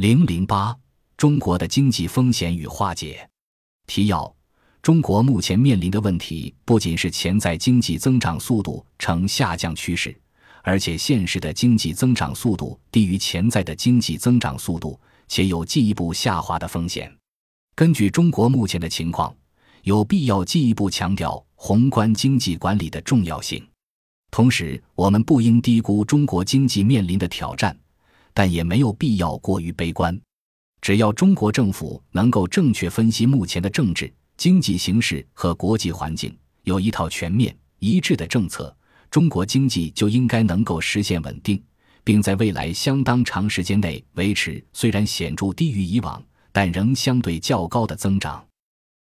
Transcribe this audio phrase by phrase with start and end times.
[0.00, 0.74] 零零八，
[1.18, 3.28] 中国的经济风险与化解。
[3.86, 4.34] 提要：
[4.80, 10.18] 中国目前面临的问题不仅是潜在经济增长速度呈下降趋势，
[10.62, 17.14] 而且现实的经济增长速度低于潜在的经济增长速度，且有进一步下滑的风险。
[17.74, 19.36] 根据中国目前的情况，
[19.82, 23.62] 有必要进一步强调宏观经济管理的重要性。
[24.30, 27.78] 同时，我们不应低估中国经济面临的挑战。
[28.40, 30.18] 但也没有必要过于悲观，
[30.80, 38.74] 只要中国政府能够正确分析目前的政治经济形势和国际环境，有一套全面一致的政策，
[39.10, 41.62] 中国经济就应该能够实现稳定，
[42.02, 48.42] 并在未来相当长时间内维持虽然显著低于以往，但仍相对较高的增长。